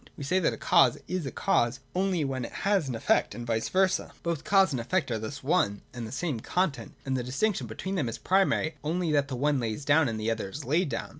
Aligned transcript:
We 0.17 0.23
say 0.23 0.39
that 0.39 0.51
a 0.51 0.57
cause 0.57 0.97
is 1.07 1.27
a 1.27 1.31
cause, 1.31 1.79
only 1.93 2.25
when 2.25 2.43
it 2.43 2.51
has 2.65 2.89
an 2.89 2.95
effect, 2.95 3.35
and 3.35 3.45
vice 3.45 3.69
versa. 3.69 4.13
Both 4.23 4.43
cause 4.43 4.73
and 4.73 4.79
effect 4.79 5.11
are 5.11 5.19
thus 5.19 5.43
one 5.43 5.83
and 5.93 6.07
the 6.07 6.11
same 6.11 6.39
content: 6.39 6.95
and 7.05 7.15
the 7.15 7.23
distinc 7.23 7.57
tion 7.57 7.67
between 7.67 7.93
them 7.93 8.09
is 8.09 8.17
primarily 8.17 8.73
only 8.83 9.11
that 9.11 9.27
the 9.27 9.35
one 9.35 9.59
lays 9.59 9.85
down, 9.85 10.09
and 10.09 10.19
the 10.19 10.31
other 10.31 10.49
is 10.49 10.65
laid 10.65 10.89
down. 10.89 11.09